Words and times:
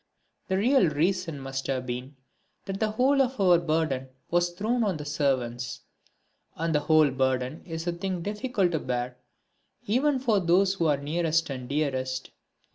The 0.47 0.57
real 0.57 0.89
reason 0.89 1.39
must 1.39 1.67
have 1.67 1.85
been 1.85 2.15
that 2.65 2.79
the 2.79 2.89
whole 2.89 3.21
of 3.21 3.39
our 3.39 3.59
burden 3.59 4.09
was 4.31 4.49
thrown 4.49 4.83
on 4.83 4.97
the 4.97 5.05
servants, 5.05 5.81
and 6.55 6.73
the 6.73 6.79
whole 6.79 7.11
burden 7.11 7.63
is 7.65 7.85
a 7.85 7.91
thing 7.91 8.23
difficult 8.23 8.71
to 8.71 8.79
bear 8.79 9.17
even 9.85 10.17
for 10.17 10.39
those 10.39 10.73
who 10.73 10.87
are 10.87 10.97
nearest 10.97 11.51
and 11.51 11.69
dearest. 11.69 12.31